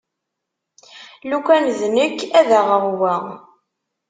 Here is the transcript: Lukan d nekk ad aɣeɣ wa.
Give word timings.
Lukan 1.29 1.65
d 1.77 1.79
nekk 1.95 2.19
ad 2.39 2.49
aɣeɣ 2.59 2.85
wa. 2.99 3.15